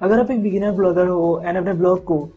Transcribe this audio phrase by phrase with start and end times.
[0.00, 2.28] अगर आप एक बिगिनर ब्लॉगर हो एंड अपने ब्लॉग को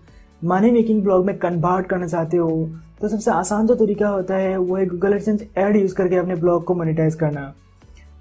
[0.44, 2.70] मनी मेकिंग ब्लॉग में कन्वर्ट करना चाहते हो
[3.02, 6.36] तो सबसे आसान जो तरीका होता है, वो है गूगल एडसेंस एड यूज़ करके अपने
[6.36, 7.54] ब्लॉग को मोनिटाइज करना।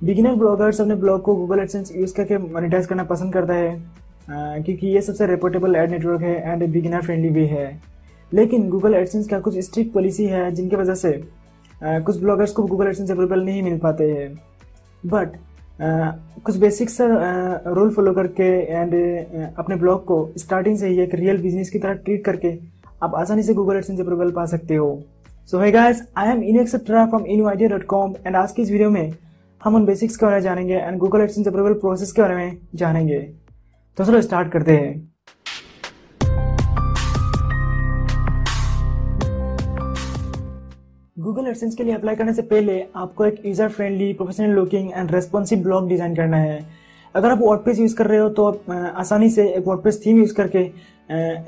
[0.05, 4.87] बिगिनर ब्लॉगर्स अपने ब्लॉग को गूगल एडसेंस यूज़ करके मोनिटाइज करना पसंद करता है क्योंकि
[4.87, 7.81] ये सबसे रेपोर्टेबल एड नेटवर्क है एंड बिगिनर फ्रेंडली भी है।
[8.33, 11.13] लेकिन गूगल एडसेंस का कुछ स्ट्रिक्ट पॉलिसी है जिनकी वजह से
[11.83, 14.33] कुछ ब्लॉगर्स को गूगल एडसेंस अवेलेबल नहीं मिल पाते हैं।
[15.05, 15.37] बट
[15.81, 18.95] कुछ बेसिक्स रूल फॉलो करके एंड
[19.59, 22.53] अपने ब्लॉग को स्टार्टिंग से ही एक रियल बिज़नेस की तरह ट्रीट करके
[23.03, 25.03] आप आसानी से गूगल एडसेंस अप्रूवल पा सकते हो।
[25.51, 27.25] So hi guys I am in etcetera from
[27.89, 29.13] com and आज की इस वीडियो में
[29.63, 32.57] हम उन बेसिक्स के बारे में जानेंगे and Google AdSense approval process के बारे में
[32.75, 33.19] जानेंगे।
[33.99, 35.10] तो चलो स्टार्ट करते हैं।
[41.21, 45.11] गूगल एडसेंस के लिए अप्लाई करने से पहले आपको एक user friendly professional looking and
[45.13, 46.61] responsive blog design करना है।
[47.15, 50.35] अगर आप वर्डप्रेस यूज़ कर रहे हो तो आप आसानी से एक वर्डप्रेस थीम यूज़
[50.35, 50.59] करके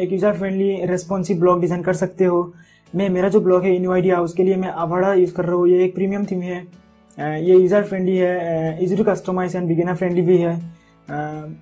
[0.02, 2.42] एक user friendly responsive blog design कर सकते हो।
[2.94, 5.68] मैं, मेरा जो ब्लॉग है इनू आइडिया उसके लिए मैं आवाड़ा यूज़ कर रहा हूँ।
[5.68, 6.60] ये एक प्रीमियम थीम है।
[7.18, 10.56] ये यूज़र फ्रेंडली है easy to customize and beginner friendly भी है।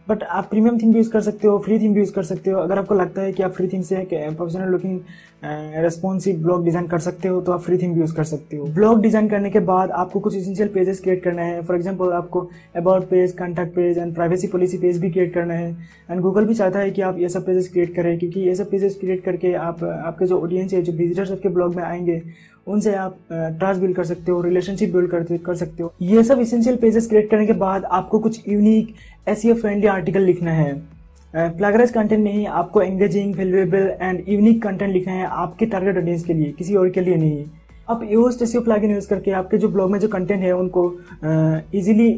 [0.08, 2.50] बट आप प्रीमियम थीम भी यूज़ कर सकते हो फ्री थीम भी यूज़ कर सकते
[2.50, 4.98] हो। अगर आपको लगता है कि आप फ्री थीम से professional looking
[5.42, 9.00] responsive blog design कर सकते हो तो आप फ्री थीम यूज़ कर सकते हो। ब्लॉग
[9.02, 12.40] डिज़ाइन करने के बाद आपको कुछ इसेंशियल पेजेस क्रिएट करना है। फॉर एग्ज़ाम्पल आपको
[12.76, 15.70] about page contact page and privacy policy page भी क्रिएट करना है।
[16.10, 18.70] एंड गूगल भी चाहता है कि आप ये सब पेजेस क्रिएट करें क्योंकि ये सब
[18.70, 22.22] पेजेस क्रिएट करके आप आपके जो ऑडियंस है जो विजिटर्स आपके ब्लॉग में आएँगे
[22.66, 26.40] उनसे आप ट्रस्ट बिल्ड कर सकते हो रिलेशनशिप बिल्ड कर, कर सकते हो। ये सब
[26.40, 28.94] इसेंशियल पेजेस क्रिएट करने के बाद आपको कुछ यूनिक
[29.28, 30.99] एस फ्रेंडली आर्टिकल लिखना है।
[31.34, 36.24] प्लागराइज कंटेंट में ही आपको engaging valuable and unique content लिखना है आपके टारगेट ऑडियंस
[36.24, 37.44] के लिए, किसी और के लिए नहीं।
[37.90, 40.84] आप यूज़ एस प्लागइन यूज़ करके आपके जो ब्लॉग में जो कंटेंट है उनको
[41.74, 42.12] इजीली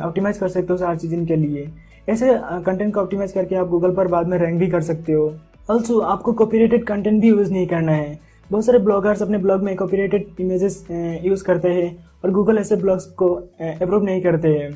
[0.00, 1.68] ऑप्टिमाइज कर सकते हो हर चीज़ के लिए।
[2.08, 2.34] ऐसे
[2.64, 5.32] कंटेंट को ऑप्टिमाइज करके आप गूगल पर बाद में रैंक भी कर सकते हो।
[5.70, 8.18] ऑल्सो आपको कॉपीराइटेड कंटेंट भी यूज़ नहीं करना है।
[8.50, 10.84] बहुत सारे ब्लॉगर्स अपने ब्लॉग में कॉपीराइटेड इमेजेस
[11.24, 14.70] यूज़ करते हैं और गूगल ऐसे ब्लॉग्स को अप्रूव नहीं करते हैं।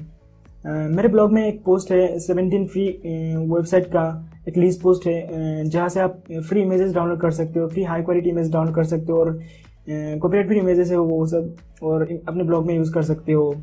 [0.66, 2.86] मेरे ब्लॉग में एक पोस्ट है सेवनटीन फ्री
[3.48, 4.04] वेबसाइट का
[4.48, 8.02] एक लीज पोस्ट है जहाँ से आप फ्री इमेजेस डाउनलोड कर सकते हो free high
[8.02, 9.38] quality image download कर सकते हो और
[9.90, 13.54] कॉपीराइट फ्री इमेजेस है वो सब और अपने ब्लॉग में यूज़ कर सकते हो।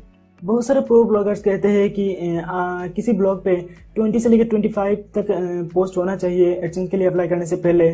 [0.44, 3.56] बहुत सारे प्रो ब्लॉगर्स कहते हैं कि आ, किसी ब्लॉग पे
[3.98, 5.26] 20 से लेकर 25 तक
[5.74, 7.90] पोस्ट होना चाहिए एडसेंस के लिए अप्लाई करने से पहले।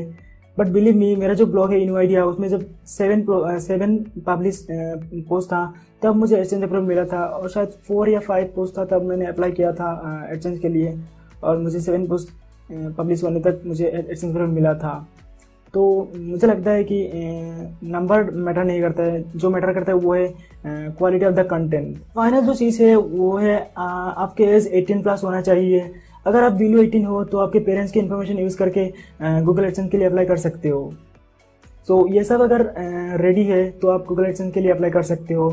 [0.59, 3.25] बट बिलीव मी मेरा जो ब्लॉग है इनू आइडिया उसमें जब सेवन
[3.61, 3.97] सेवन
[4.27, 8.79] पब्लिश पोस्ट था, तब मुझे एडसेंस अप्रूव मिला था और शायद फोर या फाइव पोस्ट
[8.79, 10.99] था, तब मैंने अप्लाई किया था एडसेंस के लिए।
[11.45, 12.29] और मुझे सेवन पोस्ट
[12.97, 15.07] पब्लिश होने तक मुझे एडसेंस अप्रूव मिला था।
[15.75, 15.83] तो
[16.17, 16.99] मुझे लगता है कि
[17.85, 20.35] नंबर मैटर नहीं करता है। जो मैटर करता है वो है
[20.69, 25.41] quality of the content final जो चीज़ है, वो है आपके एज 18 प्लस होना
[25.41, 25.91] चाहिए।
[26.27, 28.87] अगर आप बिलो एटीन हो तो आपके पेरेंट्स की इन्फॉर्मेशन यूज़ करके
[29.45, 30.93] गूगल एडसेंस के लिए अप्लाई कर सकते हो।
[31.89, 32.73] सो so, ये सब अगर
[33.21, 35.49] रेडी है तो आप गूगल एडसन के लिए अप्लाई कर सकते हो।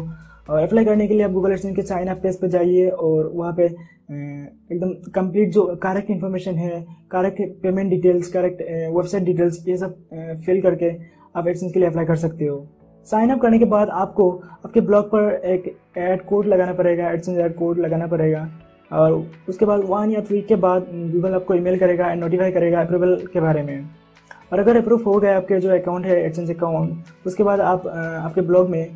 [0.49, 3.53] और अप्लाई करने के लिए आप गूगल एडसेंस के चाइना पेज पर जाइए और वहाँ
[3.57, 8.61] पे एकदम कंप्लीट जो करेक्ट इन्फॉर्मेशन है correct payment details correct
[8.95, 9.95] website details ये सब
[10.45, 10.91] फिल करके
[11.35, 12.65] आप एडसेंस के लिए अप्लाई कर सकते हो।
[13.07, 14.29] साइन अप करने के बाद आपको
[14.65, 18.47] आपके ब्लॉग पर एक एड कोड लगाना पड़ेगा एडसेंस एड कोड लगाना पड़ेगा।
[18.91, 19.11] और
[19.49, 23.15] उसके बाद वन या थ्री के बाद गूगल आपको ईमेल करेगा एंड नोटिफाई करेगा अप्रूवल
[23.33, 23.89] के बारे में।
[24.53, 28.41] और अगर अप्रूव हो गया आपके जो अकाउंट है एक्सचेंज अकाउंट उसके बाद आप आपके
[28.41, 28.87] ब्लॉग में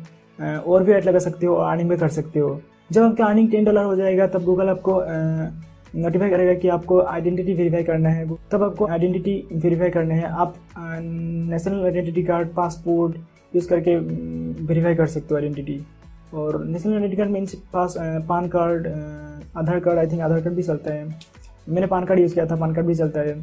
[0.58, 2.60] और भी ऐड लगा सकते हो अर्निंग भी कर सकते हो।
[2.92, 5.02] जब आपका अर्निंग टेन डॉलर हो जाएगा, तब गूगल आपको
[5.94, 10.54] नोटिफाई करेगा कि आपको आइडेंटिटी वेरीफाई करना है। तब आपको आइडेंटिटी वेरीफाई करना है। आप
[10.78, 13.16] national identity card passport
[13.56, 15.80] use करके वेरीफाई कर सकते हो आइडेंटिटी
[16.34, 17.94] और national identity card means pass
[18.28, 18.86] PAN card
[19.56, 21.04] Aadhaar card I think Aadhaar card भी चलता है।
[21.68, 23.34] मैंने पान कार्ड यूज़ किया था पान कार्ड भी चलता है।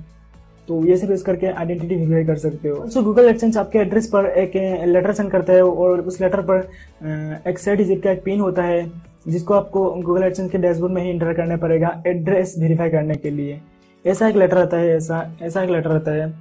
[0.68, 4.08] तो ये सब यूज़ करके आइडेंटिटी वेरीफाई कर सकते हो। सो गूगल एक्सचेंज आपके एड्रेस
[4.08, 4.56] पर एक
[4.88, 8.64] लेटर सेंड करता है और उस लेटर पर एक सेट डिजिट का एक पिन होता
[8.64, 8.92] है,
[9.28, 13.32] जिसको आपको गूगल एक्सचेंज के डैशबोर्ड में ही इंटर करना पड़ेगा एड्रेस वेरीफाई करने के
[13.32, 13.60] लिए।
[14.06, 16.34] ऐसा एक लेटर आता है, ऐसा ऐसा एक लेटर आता है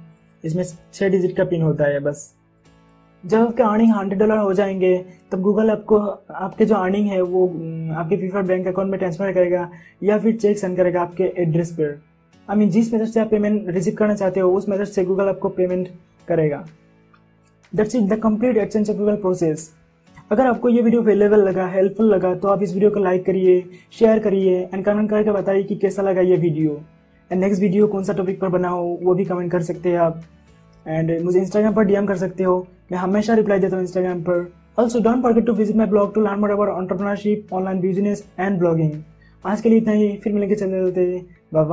[0.43, 2.33] इसमें छः डिजिट का पिन होता है, बस।
[3.27, 4.97] जब आपके अर्निंग हंड्रेड डॉलर हो जाएँगे,
[5.31, 7.45] तब गूगल आपको, आपके जो अर्निंग है वो
[7.95, 9.69] आपके प्रीफर्ड बैंक अकाउंट में ट्रांसफ़र करेगा
[10.03, 11.99] या फिर चेक सेंड करेगा आपके एड्रेस पर।
[12.47, 15.29] आई मीन जिस मेथड से आप पेमेंट रिसीव करना चाहते हो, उस मेथड से गूगल
[15.29, 15.89] आपको पेमेंट
[16.27, 16.65] करेगा।
[17.73, 19.69] That's is the complete exchange of Google process
[20.31, 23.61] अगर आपको ये वीडियो अवेलेबल लगा हेल्पफुल लगा तो आप इस वीडियो को लाइक करिए
[23.99, 26.79] शेयर करिए एंड कमेंट करके बताइए कि कैसा लगा ये वीडियो
[27.31, 30.21] एंड नेक्स्ट वीडियो कौन सा टॉपिक पर बनाओ वो भी कमेंट कर सकते हैं आप।
[30.87, 34.47] एंड मुझे इंस्टाग्राम पर डीएम कर सकते हो। मैं हमेशा रिप्लाई देता हूँ इंस्टाग्राम पर।
[34.79, 38.57] Also don't forget to visit my blog to learn more about entrepreneurship online business and
[38.59, 38.91] blogging
[39.45, 41.17] आज के लिए इतना ही। फिर मिलेंगे चलते
[41.53, 41.65] बाय